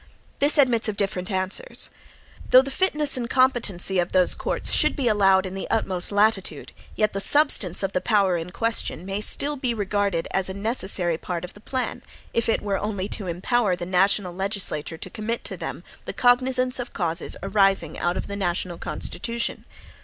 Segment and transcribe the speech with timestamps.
[0.39, 1.91] This admits of different answers.
[2.49, 6.71] Though the fitness and competency of those courts should be allowed in the utmost latitude,
[6.95, 11.19] yet the substance of the power in question may still be regarded as a necessary
[11.19, 12.01] part of the plan,
[12.33, 16.79] if it were only to empower the national legislature to commit to them the cognizance
[16.79, 19.65] of causes arising out of the national Constitution.